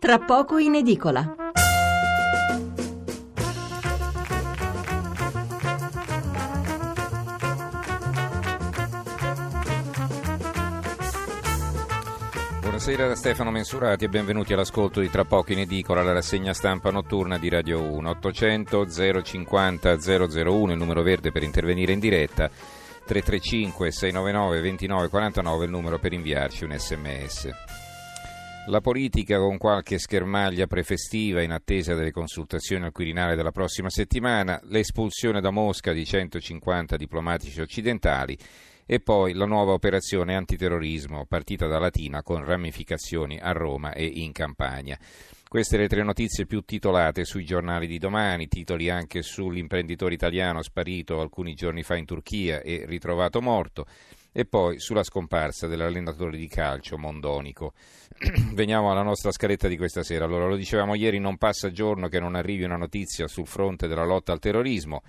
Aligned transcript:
Tra 0.00 0.18
poco 0.18 0.56
in 0.56 0.76
edicola. 0.76 1.34
Buonasera 12.60 13.08
da 13.08 13.14
Stefano 13.14 13.50
Mensurati 13.50 14.06
e 14.06 14.08
benvenuti 14.08 14.54
all'ascolto 14.54 15.00
di 15.00 15.10
Tra 15.10 15.24
poco 15.26 15.52
in 15.52 15.58
edicola, 15.58 16.02
la 16.02 16.14
rassegna 16.14 16.54
stampa 16.54 16.90
notturna 16.90 17.36
di 17.36 17.50
Radio 17.50 17.82
1. 17.82 18.08
800 18.08 18.86
050 19.22 19.98
001, 19.98 20.72
il 20.72 20.78
numero 20.78 21.02
verde 21.02 21.30
per 21.30 21.42
intervenire 21.42 21.92
in 21.92 21.98
diretta. 21.98 22.48
335 23.04 23.90
699 23.90 24.60
2949 24.62 25.64
il 25.66 25.70
numero 25.70 25.98
per 25.98 26.14
inviarci 26.14 26.64
un 26.64 26.74
sms. 26.74 27.50
La 28.70 28.80
politica 28.80 29.36
con 29.36 29.58
qualche 29.58 29.98
schermaglia 29.98 30.68
prefestiva 30.68 31.42
in 31.42 31.50
attesa 31.50 31.96
delle 31.96 32.12
consultazioni 32.12 32.84
al 32.84 32.92
Quirinale 32.92 33.34
della 33.34 33.50
prossima 33.50 33.90
settimana, 33.90 34.60
l'espulsione 34.66 35.40
da 35.40 35.50
Mosca 35.50 35.92
di 35.92 36.04
150 36.04 36.96
diplomatici 36.96 37.60
occidentali 37.60 38.38
e 38.86 39.00
poi 39.00 39.32
la 39.32 39.44
nuova 39.44 39.72
operazione 39.72 40.36
antiterrorismo 40.36 41.26
partita 41.26 41.66
da 41.66 41.80
Latina 41.80 42.22
con 42.22 42.44
ramificazioni 42.44 43.40
a 43.40 43.50
Roma 43.50 43.92
e 43.92 44.04
in 44.04 44.30
Campania. 44.30 44.96
Queste 45.48 45.76
le 45.76 45.88
tre 45.88 46.04
notizie 46.04 46.46
più 46.46 46.60
titolate 46.60 47.24
sui 47.24 47.44
giornali 47.44 47.88
di 47.88 47.98
domani, 47.98 48.46
titoli 48.46 48.88
anche 48.88 49.22
sull'imprenditore 49.22 50.14
italiano 50.14 50.62
sparito 50.62 51.20
alcuni 51.20 51.54
giorni 51.54 51.82
fa 51.82 51.96
in 51.96 52.04
Turchia 52.04 52.60
e 52.60 52.84
ritrovato 52.86 53.42
morto, 53.42 53.86
e 54.32 54.44
poi 54.44 54.78
sulla 54.78 55.02
scomparsa 55.02 55.66
dell'allenatore 55.66 56.36
di 56.36 56.48
calcio 56.48 56.96
Mondonico. 56.98 57.72
Veniamo 58.54 58.90
alla 58.90 59.02
nostra 59.02 59.32
scaletta 59.32 59.68
di 59.68 59.76
questa 59.76 60.02
sera. 60.02 60.24
Allora, 60.24 60.46
lo 60.46 60.56
dicevamo 60.56 60.94
ieri, 60.94 61.18
non 61.18 61.36
passa 61.36 61.70
giorno 61.70 62.08
che 62.08 62.20
non 62.20 62.34
arrivi 62.34 62.64
una 62.64 62.76
notizia 62.76 63.26
sul 63.26 63.46
fronte 63.46 63.88
della 63.88 64.04
lotta 64.04 64.32
al 64.32 64.38
terrorismo 64.38 65.02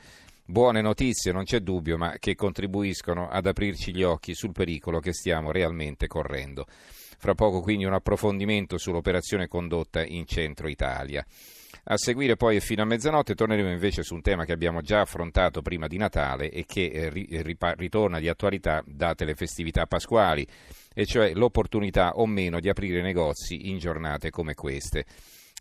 buone 0.52 0.82
notizie, 0.82 1.32
non 1.32 1.46
c'è 1.46 1.60
dubbio, 1.62 1.98
ma 1.98 2.16
che 2.20 2.36
contribuiscono 2.36 3.30
ad 3.30 3.46
aprirci 3.46 3.96
gli 3.96 4.04
occhi 4.04 4.34
sul 4.34 4.52
pericolo 4.52 5.00
che 5.00 5.14
stiamo 5.14 5.52
realmente 5.52 6.08
correndo. 6.08 6.66
Fra 6.68 7.34
poco 7.34 7.62
quindi 7.62 7.86
un 7.86 7.94
approfondimento 7.94 8.78
sull'operazione 8.78 9.48
condotta 9.48 10.04
in 10.04 10.26
centro 10.26 10.68
Italia. 10.68 11.26
A 11.86 11.98
seguire 11.98 12.36
poi 12.36 12.60
fino 12.60 12.84
a 12.84 12.86
mezzanotte 12.86 13.34
torneremo 13.34 13.72
invece 13.72 14.04
su 14.04 14.14
un 14.14 14.22
tema 14.22 14.46
che 14.46 14.54
abbiamo 14.54 14.82
già 14.82 15.02
affrontato 15.02 15.64
prima 15.64 15.88
di 15.88 15.98
Natale 15.98 16.52
e 16.52 16.66
che 16.66 16.86
eh, 16.86 17.42
ritorna 17.76 18.20
di 18.20 18.30
attualità 18.30 18.84
date 18.86 19.26
le 19.26 19.34
festività 19.34 19.88
pasquali, 19.88 20.46
e 20.94 21.06
cioè 21.06 21.34
l'opportunità 21.34 22.12
o 22.16 22.28
meno 22.28 22.60
di 22.60 22.70
aprire 22.70 23.02
negozi 23.02 23.70
in 23.70 23.80
giornate 23.80 24.30
come 24.30 24.54
queste. 24.54 25.06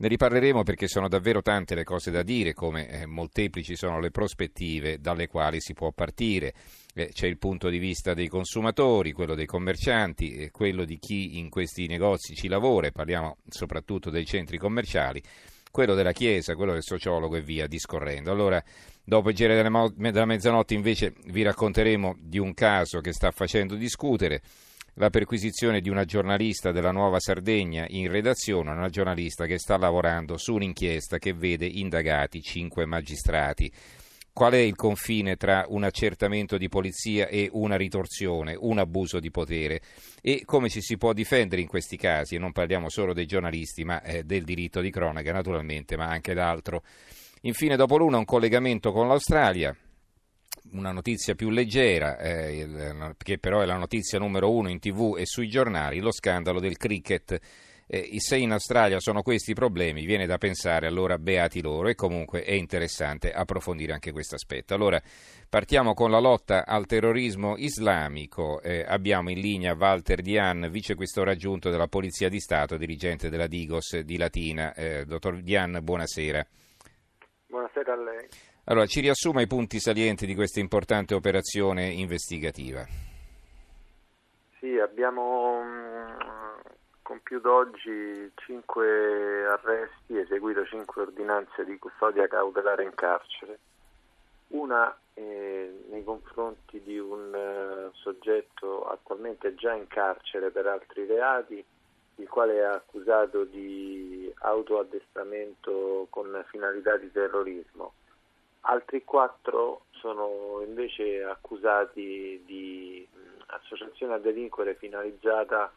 Ne 0.01 0.09
riparleremo 0.09 0.63
perché 0.63 0.89
sono 0.89 1.09
davvero 1.09 1.43
tante 1.43 1.75
le 1.75 1.85
cose 1.85 2.11
da 2.11 2.23
dire, 2.23 2.55
come 2.55 2.89
eh, 2.89 3.07
molteplici 3.07 3.77
sono 3.77 4.01
le 4.01 4.11
prospettive 4.11 4.99
dalle 4.99 5.27
quali 5.27 5.61
si 5.61 5.75
può 5.75 5.93
partire. 5.93 6.55
Eh, 6.95 7.11
c'è 7.13 7.27
il 7.27 7.37
punto 7.37 7.69
di 7.69 7.79
vista 7.79 8.15
dei 8.15 8.29
consumatori, 8.29 9.13
quello 9.13 9.35
dei 9.35 9.45
commercianti, 9.45 10.37
eh, 10.37 10.51
quello 10.51 10.87
di 10.87 10.99
chi 10.99 11.39
in 11.39 11.51
questi 11.51 11.87
negozi 11.87 12.35
ci 12.35 12.49
lavora, 12.49 12.91
parliamo 12.91 13.39
soprattutto 13.47 14.09
dei 14.09 14.25
centri 14.25 14.57
commerciali, 14.57 15.23
quello 15.71 15.95
della 15.95 16.13
Chiesa, 16.13 16.55
quello 16.55 16.73
del 16.73 16.83
sociologo 16.83 17.37
e 17.37 17.43
via 17.43 17.67
discorrendo. 17.67 18.31
Allora, 18.31 18.63
dopo 19.05 19.31
il 19.31 19.35
giro 19.35 19.55
della 19.55 20.25
mezzanotte 20.25 20.75
invece 20.75 21.15
vi 21.27 21.43
racconteremo 21.43 22.17
di 22.19 22.39
un 22.39 22.55
caso 22.55 23.01
che 23.01 23.13
sta 23.13 23.31
facendo 23.31 23.75
discutere 23.75 24.43
la 24.95 25.09
perquisizione 25.09 25.81
di 25.81 25.89
una 25.89 26.05
giornalista 26.05 26.73
della 26.73 26.91
Nuova 26.91 27.21
Sardegna 27.21 27.87
in 27.89 28.11
redazione, 28.11 28.71
una 28.71 28.89
giornalista 28.89 29.47
che 29.47 29.59
sta 29.59 29.77
lavorando 29.77 30.37
su 30.37 30.55
un'inchiesta 30.55 31.19
che 31.19 31.33
vede 31.33 31.67
indagati 31.67 32.43
cinque 32.43 32.85
magistrati. 32.85 33.73
Qual 34.33 34.53
è 34.53 34.59
il 34.59 34.77
confine 34.77 35.37
tra 35.37 35.67
un 35.69 35.85
accertamento 35.85 36.57
di 36.57 36.69
polizia 36.69 37.27
e 37.27 37.49
una 37.53 37.77
ritorsione, 37.77 38.57
un 38.59 38.79
abuso 38.79 39.19
di 39.19 39.31
potere? 39.31 39.81
E 40.23 40.43
come 40.45 40.69
ci 40.69 40.81
si 40.81 40.97
può 40.97 41.13
difendere 41.13 41.61
in 41.61 41.69
questi 41.69 41.97
casi? 41.97 42.37
E 42.37 42.39
non 42.39 42.53
parliamo 42.53 42.89
solo 42.89 43.13
dei 43.13 43.27
giornalisti, 43.27 43.85
ma 43.85 44.01
eh, 44.03 44.23
del 44.23 44.45
diritto 44.45 44.81
di 44.81 44.91
cronaca 44.91 45.33
naturalmente, 45.33 45.97
ma 45.97 46.07
anche 46.07 46.33
d'altro. 46.33 46.83
Infine, 47.43 47.77
dopo 47.77 47.97
l'una, 47.97 48.19
un 48.19 48.25
collegamento 48.25 48.93
con 48.93 49.09
l'Australia 49.09 49.77
una 50.73 50.93
notizia 50.93 51.35
più 51.35 51.51
leggera, 51.51 52.19
eh, 52.19 53.15
che 53.19 53.39
però 53.39 53.61
è 53.61 53.67
la 53.67 53.77
notizia 53.77 54.19
numero 54.19 54.53
uno 54.53 54.69
in 54.69 54.79
tv 54.79 55.17
e 55.19 55.27
sui 55.27 55.49
giornali, 55.49 56.01
lo 56.01 56.13
scandalo 56.13 56.61
del 56.61 56.77
cricket. 56.77 57.39
Eh, 57.93 58.21
se 58.21 58.37
in 58.37 58.53
Australia 58.53 59.01
sono 59.01 59.21
questi 59.21 59.51
i 59.51 59.55
problemi, 59.55 60.05
viene 60.05 60.25
da 60.25 60.39
pensare 60.39 60.87
allora 60.87 61.19
beati 61.19 61.61
loro 61.61 61.89
e 61.89 61.97
comunque 61.97 62.45
è 62.45 62.53
interessante 62.53 63.33
approfondire 63.33 63.93
anche 63.93 64.13
questo 64.13 64.37
aspetto. 64.37 64.75
Allora 64.75 65.03
partiamo 65.49 65.93
con 65.93 66.13
la 66.13 66.21
lotta 66.21 66.65
al 66.65 66.87
terrorismo 66.87 67.57
islamico. 67.57 68.63
Eh, 68.63 68.85
abbiamo 68.87 69.31
in 69.31 69.41
linea 69.41 69.75
Walter 69.75 70.21
Dian, 70.21 70.69
vicequestore 70.71 71.33
aggiunto 71.33 71.69
della 71.69 71.89
Polizia 71.89 72.29
di 72.29 72.39
Stato, 72.39 72.77
dirigente 72.77 73.29
della 73.29 73.49
Digos 73.49 73.99
di 73.99 74.17
Latina. 74.17 74.73
Eh, 74.73 75.05
dottor 75.05 75.43
Dian, 75.43 75.81
buonasera. 75.83 76.47
Buonasera 77.49 77.93
a 77.93 77.97
lei. 77.97 78.29
Allora, 78.67 78.87
ci 78.87 79.01
riassuma 79.01 79.41
i 79.41 79.49
punti 79.49 79.81
salienti 79.81 80.27
di 80.27 80.37
questa 80.37 80.61
importante 80.61 81.15
operazione 81.15 81.89
investigativa. 81.89 82.87
Sì, 84.61 84.79
abbiamo 84.79 85.63
mm, 85.65 85.90
compiuto 87.11 87.53
oggi 87.53 88.31
cinque 88.37 89.45
arresti, 89.45 90.17
eseguito 90.17 90.65
cinque 90.67 91.03
ordinanze 91.03 91.65
di 91.65 91.77
custodia 91.77 92.29
cautelare 92.29 92.85
in 92.85 92.95
carcere. 92.95 93.59
Una 94.51 94.97
eh, 95.15 95.87
nei 95.89 96.05
confronti 96.05 96.81
di 96.81 97.01
un 97.01 97.35
eh, 97.35 97.91
soggetto 97.95 98.85
attualmente 98.85 99.57
già 99.57 99.75
in 99.75 99.89
carcere 99.89 100.53
per 100.53 100.69
altri 100.69 101.05
reati, 101.05 101.65
il 102.15 102.29
quale 102.29 102.59
è 102.59 102.63
accusato 102.63 103.43
di 103.43 104.33
autoaddestramento 104.43 106.07
con 106.11 106.45
finalità 106.49 106.97
di 106.97 107.11
terrorismo 107.11 107.95
Altri 108.63 109.05
quattro 109.05 109.87
sono 109.91 110.63
invece 110.65 111.25
accusati 111.25 112.43
di 112.45 113.09
associazione 113.47 114.15
a 114.15 114.19
delinquere 114.19 114.75
finalizzata 114.75 115.73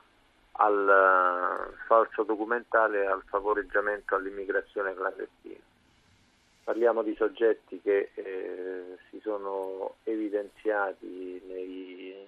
al 0.53 1.69
uh, 1.69 1.86
falso 1.88 2.24
documentale 2.24 3.03
e 3.03 3.06
al 3.08 3.24
favoreggiamento 3.25 4.16
all'immigrazione 4.16 4.94
clandestina. 4.94 5.62
Parliamo 6.64 7.03
di 7.03 7.14
soggetti 7.16 7.81
che 7.81 8.12
eh, 8.14 8.97
si 9.09 9.19
sono 9.19 9.96
evidenziati 10.03 11.42
nei, 11.46 12.25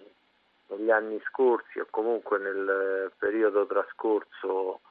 negli 0.68 0.90
anni 0.92 1.22
scorsi 1.30 1.80
o 1.80 1.88
comunque 1.90 2.38
nel 2.40 3.12
periodo 3.18 3.66
trascorso 3.66 4.82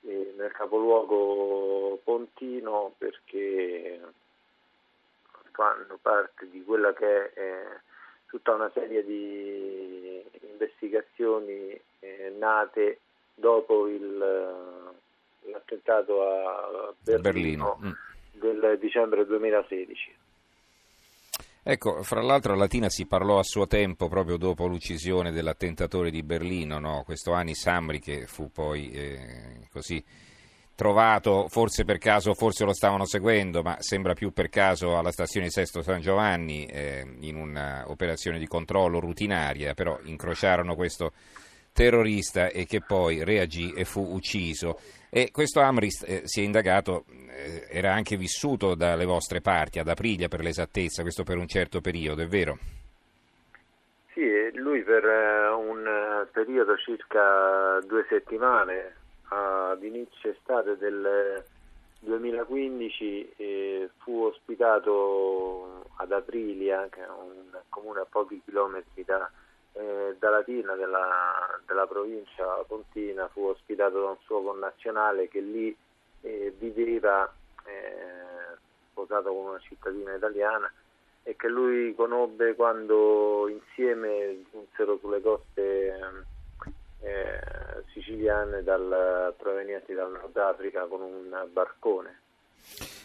eh, 0.00 0.34
nel 0.36 0.50
capoluogo 0.50 2.00
pontino 2.02 2.94
perché 2.98 4.00
fanno 5.52 5.98
parte 6.00 6.48
di 6.50 6.64
quella 6.64 6.92
che 6.92 7.32
è 7.32 7.40
eh, 7.40 7.80
tutta 8.26 8.54
una 8.54 8.70
serie 8.74 9.04
di 9.04 9.87
investigazioni 10.58 11.80
eh, 12.00 12.34
nate 12.38 13.00
dopo 13.34 13.86
il, 13.88 14.92
eh, 15.44 15.50
l'attentato 15.50 16.22
a 16.22 16.94
Berlino, 17.00 17.22
Berlino. 17.22 17.78
Mm. 17.82 17.90
del 18.32 18.78
dicembre 18.80 19.24
2016. 19.24 20.16
Ecco, 21.62 22.02
fra 22.02 22.22
l'altro 22.22 22.54
a 22.54 22.56
Latina 22.56 22.88
si 22.88 23.06
parlò 23.06 23.38
a 23.38 23.42
suo 23.42 23.66
tempo, 23.66 24.08
proprio 24.08 24.38
dopo 24.38 24.66
l'uccisione 24.66 25.32
dell'attentatore 25.32 26.10
di 26.10 26.22
Berlino, 26.22 26.78
no? 26.78 27.02
questo 27.04 27.32
Anis 27.32 27.60
Samri 27.60 28.00
che 28.00 28.26
fu 28.26 28.50
poi 28.50 28.90
eh, 28.90 29.68
così 29.70 30.02
trovato 30.78 31.48
forse 31.48 31.84
per 31.84 31.98
caso, 31.98 32.34
forse 32.34 32.64
lo 32.64 32.72
stavano 32.72 33.04
seguendo, 33.04 33.62
ma 33.62 33.74
sembra 33.80 34.14
più 34.14 34.30
per 34.30 34.48
caso 34.48 34.96
alla 34.96 35.10
stazione 35.10 35.50
Sesto 35.50 35.82
San 35.82 36.00
Giovanni 36.00 36.66
eh, 36.66 37.04
in 37.18 37.34
un'operazione 37.34 38.38
di 38.38 38.46
controllo 38.46 39.00
rutinaria, 39.00 39.74
però 39.74 39.98
incrociarono 40.04 40.76
questo 40.76 41.10
terrorista 41.72 42.46
e 42.46 42.64
che 42.64 42.80
poi 42.80 43.24
reagì 43.24 43.72
e 43.72 43.84
fu 43.84 44.14
ucciso. 44.14 44.78
E 45.10 45.32
questo 45.32 45.58
Amrist 45.58 46.04
eh, 46.08 46.20
si 46.26 46.42
è 46.42 46.44
indagato, 46.44 47.06
eh, 47.28 47.66
era 47.68 47.92
anche 47.92 48.16
vissuto 48.16 48.76
dalle 48.76 49.04
vostre 49.04 49.40
parti, 49.40 49.80
ad 49.80 49.88
Aprilia 49.88 50.28
per 50.28 50.42
l'esattezza, 50.42 51.02
questo 51.02 51.24
per 51.24 51.38
un 51.38 51.48
certo 51.48 51.80
periodo, 51.80 52.22
è 52.22 52.28
vero? 52.28 52.56
Sì, 54.14 54.22
lui 54.52 54.84
per 54.84 55.04
eh, 55.04 55.48
un 55.48 55.84
eh, 55.84 56.28
periodo 56.30 56.76
circa 56.76 57.80
due 57.84 58.06
settimane 58.08 58.97
ad 59.28 59.82
inizio 59.82 60.30
estate 60.30 60.76
del 60.76 61.44
2015 62.00 63.34
eh, 63.36 63.90
fu 63.98 64.22
ospitato 64.22 65.84
ad 65.96 66.12
Aprilia, 66.12 66.88
che 66.90 67.02
è 67.02 67.08
un 67.08 67.58
comune 67.68 68.00
a 68.00 68.06
pochi 68.08 68.40
chilometri 68.44 69.04
da 69.04 69.30
eh, 69.78 70.16
da 70.18 70.30
Latina 70.30 70.74
della, 70.74 71.60
della, 71.66 71.86
provincia 71.86 72.44
pontina 72.66 73.28
fu 73.28 73.44
ospitato 73.44 74.00
da 74.00 74.08
un 74.10 74.16
suo 74.22 74.42
connazionale 74.42 75.28
che 75.28 75.40
lì 75.40 75.76
eh, 76.22 76.52
viveva 76.58 77.32
eh, 77.64 78.56
sposato 78.90 79.32
con 79.32 79.46
una 79.50 79.60
cittadina 79.60 80.14
italiana 80.14 80.70
e 81.22 81.36
che 81.36 81.48
lui 81.48 81.94
conobbe 81.94 82.56
quando 82.56 83.46
insieme 83.48 84.42
giunsero 84.50 84.98
sulle 84.98 85.20
coste 85.20 85.57
siciliane 88.18 88.62
dal, 88.62 89.34
provenienti 89.36 89.94
dal 89.94 90.10
Nord 90.10 90.36
Africa 90.36 90.86
con 90.86 91.00
un 91.00 91.48
barcone. 91.52 92.20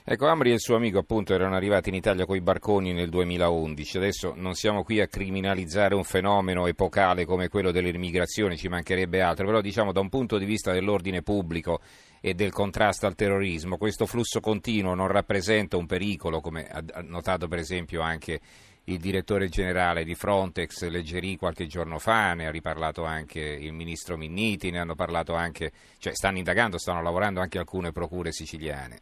Ecco, 0.05 0.27
Amri 0.27 0.49
e 0.49 0.53
il 0.53 0.59
suo 0.59 0.75
amico 0.75 0.97
appunto 0.97 1.33
erano 1.33 1.55
arrivati 1.55 1.87
in 1.87 1.95
Italia 1.95 2.25
con 2.25 2.35
i 2.35 2.41
barconi 2.41 2.91
nel 2.91 3.09
2011, 3.09 3.97
adesso 3.97 4.33
non 4.35 4.53
siamo 4.55 4.83
qui 4.83 4.99
a 4.99 5.07
criminalizzare 5.07 5.95
un 5.95 6.03
fenomeno 6.03 6.67
epocale 6.67 7.23
come 7.23 7.47
quello 7.47 7.71
dell'immigrazione, 7.71 8.57
ci 8.57 8.67
mancherebbe 8.67 9.21
altro, 9.21 9.45
però 9.45 9.61
diciamo 9.61 9.93
da 9.93 10.01
un 10.01 10.09
punto 10.09 10.37
di 10.37 10.43
vista 10.43 10.73
dell'ordine 10.73 11.21
pubblico 11.21 11.79
e 12.19 12.33
del 12.33 12.51
contrasto 12.51 13.05
al 13.05 13.15
terrorismo, 13.15 13.77
questo 13.77 14.05
flusso 14.05 14.41
continuo 14.41 14.93
non 14.93 15.07
rappresenta 15.07 15.77
un 15.77 15.85
pericolo, 15.85 16.41
come 16.41 16.67
ha 16.67 16.83
notato 17.01 17.47
per 17.47 17.59
esempio 17.59 18.01
anche 18.01 18.41
il 18.85 18.99
direttore 18.99 19.47
generale 19.47 20.03
di 20.03 20.15
Frontex 20.15 20.87
Leggeri 20.87 21.37
qualche 21.37 21.67
giorno 21.67 21.99
fa, 21.99 22.33
ne 22.33 22.47
ha 22.47 22.51
riparlato 22.51 23.03
anche 23.03 23.39
il 23.39 23.71
ministro 23.71 24.17
Minniti, 24.17 24.71
ne 24.71 24.79
hanno 24.79 24.95
parlato 24.95 25.33
anche, 25.33 25.71
cioè 25.99 26.13
stanno 26.13 26.37
indagando, 26.37 26.77
stanno 26.77 27.01
lavorando 27.01 27.39
anche 27.39 27.59
alcune 27.59 27.91
procure 27.91 28.31
siciliane. 28.31 28.99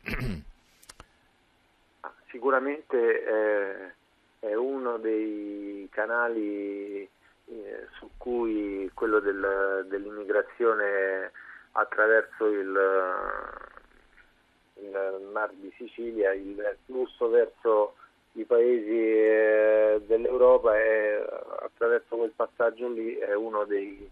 sicuramente 2.30 3.24
eh, 3.24 4.48
è 4.48 4.56
uno 4.56 4.98
dei 4.98 5.88
canali 5.92 7.01
eh, 7.01 7.88
su 7.98 8.10
cui 8.18 8.89
quello 8.94 9.19
del, 9.19 9.86
dell'immigrazione 9.89 11.31
attraverso 11.74 12.45
il, 12.48 12.80
il 14.75 15.30
Mar 15.31 15.51
di 15.54 15.72
Sicilia, 15.78 16.33
il 16.33 16.78
flusso 16.86 17.30
verso 17.30 17.95
i 18.33 18.45
paesi 18.45 18.89
eh, 18.89 20.01
dell'Europa 20.06 20.78
è, 20.78 21.22
attraverso 21.60 22.16
quel 22.16 22.31
passaggio 22.36 22.88
lì 22.88 23.16
è 23.16 23.33
uno 23.33 23.66
dei, 23.66 24.10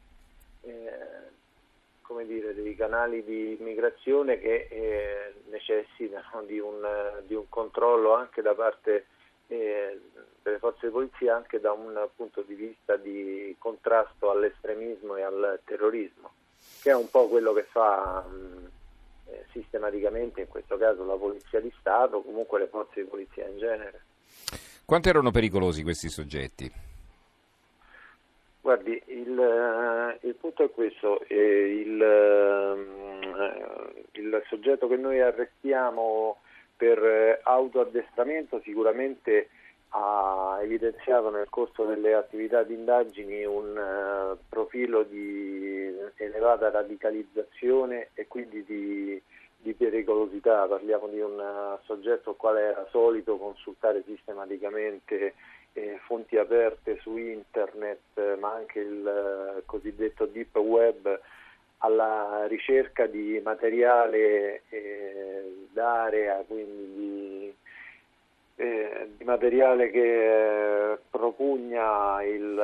eh, 0.63 2.25
dire, 2.25 2.53
dei 2.53 2.75
canali 2.75 3.23
di 3.23 3.55
immigrazione 3.57 4.39
che 4.39 4.67
eh, 4.69 5.33
necessitano 5.49 6.43
di 6.43 6.59
un, 6.59 6.85
di 7.25 7.33
un, 7.35 7.47
controllo 7.47 8.13
anche 8.13 8.41
da 8.41 8.53
parte 8.53 9.05
eh, 9.47 9.99
delle 10.41 10.59
forze 10.59 10.87
di 10.87 10.91
polizia, 10.91 11.35
anche 11.35 11.59
da 11.59 11.71
un 11.71 12.07
punto 12.15 12.41
di 12.41 12.55
vista 12.55 12.97
di 12.97 13.55
contrasto 13.57 14.31
all'estremismo 14.31 15.15
e 15.15 15.21
al 15.21 15.59
terrorismo, 15.63 16.31
che 16.81 16.91
è 16.91 16.95
un 16.95 17.09
po' 17.09 17.27
quello 17.29 17.53
che 17.53 17.63
fa 17.63 18.21
mh, 18.21 18.69
eh, 19.27 19.45
sistematicamente, 19.51 20.41
in 20.41 20.47
questo 20.47 20.77
caso 20.77 21.05
la 21.05 21.15
Polizia 21.15 21.59
di 21.59 21.71
Stato, 21.79 22.21
comunque 22.21 22.59
le 22.59 22.67
forze 22.67 23.01
di 23.01 23.07
polizia 23.07 23.47
in 23.47 23.57
genere. 23.57 24.01
Quanto 24.85 25.09
erano 25.09 25.29
pericolosi 25.31 25.83
questi 25.83 26.09
soggetti? 26.09 26.71
Guardi, 28.61 29.01
il, 29.05 29.39
eh, 29.39 30.27
il, 30.27 30.35
punto 30.35 30.63
è 30.63 30.71
questo, 30.71 31.21
eh, 31.27 31.81
il, 31.85 32.01
eh, 32.01 32.79
il, 34.19 34.43
soggetto 34.47 34.87
che 34.87 34.97
noi 34.97 35.21
arrestiamo 35.21 36.37
per 36.75 37.39
autoaddestramento 37.43 38.61
sicuramente 38.63 39.49
ha 39.89 40.59
evidenziato 40.61 41.29
nel 41.29 41.49
corso 41.49 41.85
delle 41.85 42.13
attività 42.13 42.63
di 42.63 42.73
indagini 42.73 43.43
un 43.43 44.37
profilo 44.47 45.03
di 45.03 45.91
elevata 46.15 46.69
radicalizzazione 46.69 48.09
e 48.13 48.27
quindi 48.27 48.63
di, 48.63 49.21
di 49.69 49.73
pericolosità. 49.73 50.65
Parliamo 50.65 51.07
di 51.07 51.19
un 51.19 51.37
uh, 51.37 51.83
soggetto 51.85 52.33
quale 52.33 52.61
era 52.61 52.87
solito 52.89 53.37
consultare 53.37 54.03
sistematicamente 54.05 55.35
eh, 55.73 55.99
fonti 56.05 56.37
aperte 56.37 56.97
su 57.01 57.15
internet, 57.17 57.99
eh, 58.15 58.35
ma 58.39 58.53
anche 58.53 58.79
il 58.79 59.07
eh, 59.07 59.63
cosiddetto 59.65 60.25
deep 60.25 60.55
web 60.57 61.19
alla 61.81 62.45
ricerca 62.47 63.05
di 63.05 63.39
materiale 63.43 64.63
eh, 64.69 65.67
d'area, 65.71 66.43
quindi 66.47 66.71
di, 66.71 66.78
eh, 66.78 66.78
di 69.17 69.23
materiale 69.23 69.89
che 69.89 70.91
eh, 70.91 70.99
propugna 71.09 72.23
il... 72.23 72.59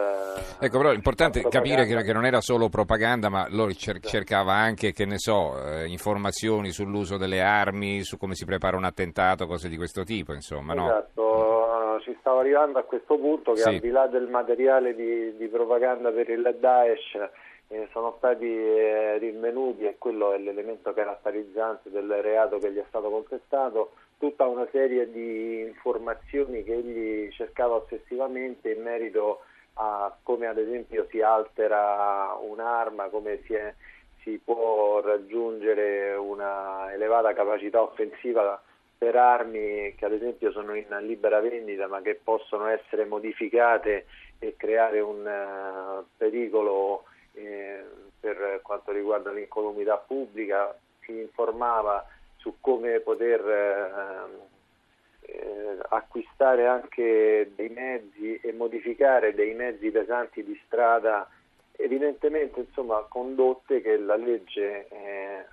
Ecco, 0.59 0.77
però 0.77 0.91
è 0.91 0.95
importante 0.95 1.41
capire 1.47 1.85
che, 1.85 2.01
che, 2.03 2.13
non 2.13 2.25
era 2.25 2.41
solo 2.41 2.69
propaganda, 2.69 3.29
ma 3.29 3.47
loro 3.49 3.71
cer- 3.71 3.97
esatto. 3.97 4.09
cercava 4.09 4.53
anche, 4.53 4.91
che 4.91 5.05
ne 5.05 5.17
so, 5.17 5.55
informazioni 5.85 6.71
sull'uso 6.71 7.17
delle 7.17 7.41
armi, 7.41 8.03
su 8.03 8.17
come 8.17 8.35
si 8.35 8.45
prepara 8.45 8.77
un 8.77 8.85
attentato, 8.85 9.45
cose 9.47 9.69
di 9.69 9.77
questo 9.77 10.03
tipo, 10.03 10.33
insomma, 10.33 10.73
esatto. 10.73 11.21
no? 11.21 11.99
ci 12.01 12.15
stavo 12.19 12.39
arrivando 12.39 12.77
a 12.77 12.83
questo 12.83 13.17
punto 13.17 13.53
che 13.53 13.61
sì. 13.61 13.67
al 13.69 13.79
di 13.79 13.89
là 13.89 14.07
del 14.07 14.27
materiale 14.27 14.93
di, 14.93 15.35
di 15.37 15.47
propaganda 15.47 16.11
per 16.11 16.29
il 16.29 16.55
Daesh 16.59 17.17
eh, 17.67 17.87
sono 17.91 18.15
stati 18.17 18.45
eh, 18.45 19.17
rinvenuti, 19.17 19.85
e 19.85 19.97
quello 19.97 20.33
è 20.33 20.37
l'elemento 20.37 20.93
caratterizzante 20.93 21.89
del 21.89 22.21
reato 22.21 22.59
che 22.59 22.71
gli 22.71 22.77
è 22.77 22.85
stato 22.87 23.09
contestato, 23.09 23.93
tutta 24.17 24.45
una 24.45 24.67
serie 24.71 25.11
di 25.11 25.61
informazioni 25.61 26.63
che 26.63 26.73
egli 26.73 27.31
cercava 27.31 27.75
ossessivamente 27.75 28.71
in 28.71 28.81
merito 28.81 29.41
a 29.73 30.15
come 30.23 30.47
ad 30.47 30.57
esempio 30.57 31.05
si 31.09 31.21
altera 31.21 32.37
un'arma, 32.39 33.09
come 33.09 33.41
si, 33.45 33.53
è, 33.53 33.73
si 34.21 34.39
può 34.43 35.01
raggiungere 35.01 36.15
una 36.15 36.93
elevata 36.93 37.33
capacità 37.33 37.81
offensiva 37.81 38.61
per 38.97 39.15
armi 39.17 39.93
che 39.97 40.05
ad 40.05 40.13
esempio 40.13 40.51
sono 40.51 40.73
in 40.73 40.87
libera 41.01 41.41
vendita 41.41 41.87
ma 41.87 42.01
che 42.01 42.15
possono 42.15 42.67
essere 42.67 43.03
modificate 43.03 44.05
e 44.39 44.55
creare 44.55 45.01
un 45.01 45.25
uh, 45.25 46.05
pericolo 46.15 47.03
eh, 47.35 47.83
per 48.19 48.59
quanto 48.63 48.91
riguarda 48.91 49.31
l'incolumità 49.31 49.97
pubblica, 49.97 50.75
si 51.01 51.11
informava 51.19 52.05
su 52.37 52.55
come 52.59 52.99
poter 52.99 53.41
eh, 53.47 55.31
eh, 55.31 55.77
acquistare 55.89 56.67
anche 56.67 57.51
dei 57.55 57.69
mezzi 57.69 58.39
e 58.41 58.53
modificare 58.53 59.33
dei 59.33 59.53
mezzi 59.53 59.89
pesanti 59.89 60.43
di 60.43 60.59
strada, 60.65 61.29
evidentemente 61.73 62.59
insomma 62.61 63.05
condotte 63.07 63.81
che 63.81 63.97
la 63.97 64.15
legge 64.15 64.87
eh, 64.87 65.45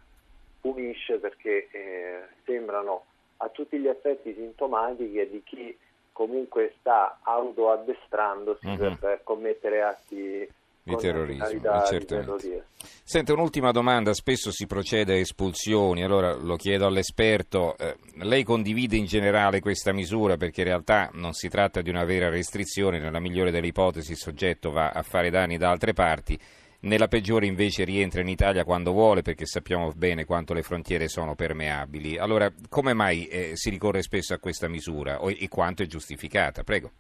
punisce 0.61 1.19
perché 1.19 1.69
eh, 1.71 2.21
sembrano 2.45 3.05
a 3.39 3.49
tutti 3.49 3.79
gli 3.79 3.89
effetti 3.89 4.35
sintomatiche 4.35 5.29
di 5.29 5.43
chi 5.43 5.77
comunque 6.13 6.75
sta 6.79 7.19
autoaddestrandosi 7.23 8.69
mm-hmm. 8.69 8.95
per 8.95 9.21
commettere 9.25 9.83
atti 9.83 10.49
di 10.83 10.97
terrorismo, 10.97 11.47
eh, 11.47 11.87
certamente. 11.87 12.67
Senta, 13.05 13.33
un'ultima 13.33 13.71
domanda, 13.71 14.13
spesso 14.15 14.51
si 14.51 14.67
procede 14.67 15.15
a 15.15 15.19
espulsioni, 15.19 16.03
allora 16.03 16.35
lo 16.35 16.57
chiedo 16.57 16.87
all'esperto, 16.87 17.77
eh, 17.79 17.97
lei 18.17 18.43
condivide 18.43 18.97
in 18.97 19.05
generale 19.05 19.61
questa 19.61 19.93
misura 19.93 20.37
perché 20.37 20.63
in 20.63 20.69
realtà 20.69 21.11
non 21.15 21.33
si 21.33 21.49
tratta 21.49 21.83
di 21.83 21.91
una 21.91 22.05
vera 22.05 22.29
restrizione, 22.29 22.99
nella 22.99 23.21
migliore 23.21 23.51
delle 23.51 23.69
ipotesi 23.69 24.13
il 24.13 24.19
soggetto 24.19 24.71
va 24.71 24.91
a 24.91 25.03
fare 25.03 25.31
danni 25.31 25.57
da 25.57 25.71
altre 25.71 25.93
parti, 25.93 26.39
nella 26.81 27.07
peggiore 27.07 27.47
invece 27.47 27.85
rientra 27.85 28.21
in 28.21 28.29
Italia 28.29 28.65
quando 28.65 28.91
vuole 28.91 29.23
perché 29.23 29.47
sappiamo 29.47 29.93
bene 29.95 30.25
quanto 30.25 30.53
le 30.53 30.63
frontiere 30.63 31.07
sono 31.07 31.37
permeabili. 31.37 32.19
Allora, 32.19 32.53
come 32.69 32.93
mai 32.93 33.27
eh, 33.27 33.53
si 33.55 33.71
ricorre 33.71 34.03
spesso 34.03 34.35
a 34.35 34.39
questa 34.39 34.67
misura 34.67 35.23
o, 35.23 35.31
e 35.31 35.47
quanto 35.49 35.85
è 35.85 35.87
giustificata? 35.87 36.65
Prego. 36.65 36.91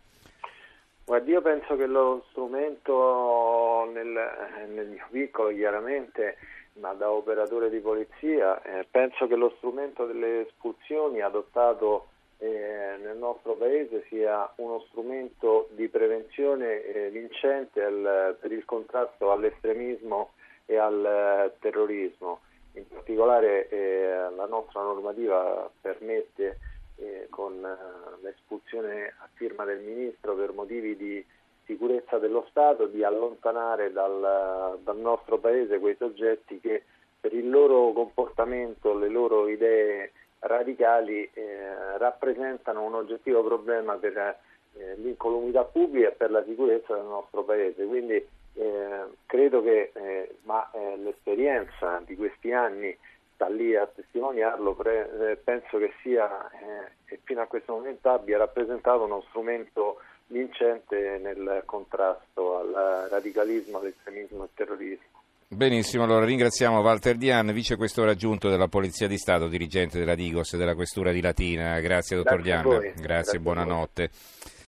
Guardi, 1.05 1.33
io 1.33 1.43
penso 1.43 1.77
che 1.77 1.87
lo 1.87 2.25
strumento 2.31 3.91
nel, 3.93 4.67
nel 4.69 4.87
mio 4.89 5.07
piccolo 5.11 5.51
chiaramente, 5.51 6.37
ma 6.75 6.93
da 6.93 7.11
operatore 7.11 7.71
di 7.71 7.81
polizia, 7.81 8.63
eh, 8.63 8.87
penso 8.91 9.27
che 9.27 9.35
lo 9.35 9.53
strumento 9.57 10.07
delle 10.07 10.43
espulsioni 10.43 11.21
adottato 11.21 12.07
eh, 12.39 12.97
nel 13.03 13.17
nostro 13.17 13.55
Paese 13.55 14.05
sia 14.09 14.51
uno 14.57 14.81
strumento 14.89 15.69
di 15.73 15.89
prevenzione 15.89 16.83
eh, 16.83 17.11
vincente 17.11 17.83
al, 17.83 18.37
per 18.41 18.53
il 18.53 18.65
contrasto 18.65 19.33
all'estremismo 19.33 20.33
e 20.67 20.77
al 20.77 21.05
eh, 21.05 21.53
terrorismo. 21.61 22.41
In 22.75 22.89
particolare 22.89 23.69
eh, 23.69 24.31
la 24.35 24.47
nostra 24.47 24.83
normativa 24.83 25.71
permette 25.81 26.59
eh, 27.03 27.27
con 27.31 27.65
eh, 27.65 28.23
l'espulsione 28.23 29.15
a 29.19 29.29
firma 29.35 29.65
del 29.65 29.81
Ministro 29.81 30.35
per 30.35 30.53
motivi 30.53 30.97
di 30.97 31.25
sicurezza 31.65 32.19
dello 32.19 32.47
Stato 32.51 32.87
di 32.87 33.03
allontanare 33.03 33.93
dal, 33.93 34.79
dal 34.83 34.99
nostro 34.99 35.39
Paese 35.39 35.79
quei 35.79 35.97
soggetti 35.97 36.61
che 36.61 36.85
per 37.21 37.33
il 37.33 37.49
loro 37.49 37.93
comportamento, 37.93 38.97
le 38.97 39.09
loro 39.09 39.49
idee 39.49 40.13
radicali 40.41 41.29
eh, 41.33 41.99
rappresentano 41.99 42.83
un 42.83 42.95
oggettivo 42.95 43.45
problema 43.45 43.95
per 43.95 44.17
eh, 44.17 44.97
l'incolumità 44.97 45.63
pubblica 45.65 46.09
e 46.09 46.13
per 46.13 46.31
la 46.31 46.43
sicurezza 46.45 46.95
del 46.95 47.05
nostro 47.05 47.45
Paese. 47.45 47.85
Quindi 47.85 48.15
eh, 48.55 49.05
credo 49.27 49.63
che 49.63 49.93
eh, 49.95 50.35
ma, 50.43 50.69
eh, 50.73 50.97
l'esperienza 50.97 52.03
di 52.05 52.17
questi 52.17 52.53
anni 52.53 52.97
sta 53.43 53.49
lì 53.49 53.75
a 53.75 53.87
testimoniarlo, 53.87 54.75
pre- 54.75 55.33
eh, 55.33 55.37
penso 55.37 55.79
che 55.79 55.93
sia 56.03 56.49
e 57.05 57.19
fino 57.25 57.43
a 57.43 57.47
questo 57.47 57.73
momento 57.73 58.09
abbia 58.09 58.39
rappresentato 58.39 59.05
uno 59.05 59.25
strumento 59.29 59.99
vincente 60.29 61.19
nel 61.21 61.63
contrasto 61.67 62.59
al 62.59 63.09
radicalismo, 63.11 63.79
all'estremismo 63.79 64.39
e 64.39 64.43
al 64.43 64.49
terrorismo. 64.55 65.21
Benissimo, 65.49 66.05
allora 66.05 66.25
ringraziamo 66.25 66.81
Walter 66.81 67.17
Dian, 67.17 67.53
vice 67.53 67.77
questore 67.77 68.13
aggiunto 68.13 68.49
della 68.49 68.69
Polizia 68.69 69.07
di 69.07 69.19
Stato, 69.19 69.49
dirigente 69.49 69.99
della 69.99 70.15
Digos 70.15 70.55
e 70.55 70.57
della 70.57 70.75
Questura 70.75 71.13
di 71.13 71.21
Latina. 71.21 71.79
Grazie 71.81 72.17
dottor 72.17 72.41
Grazie 72.41 72.63
Dian, 72.63 72.81
grazie, 72.81 73.03
Grazie 73.03 73.39
buonanotte. 73.41 74.11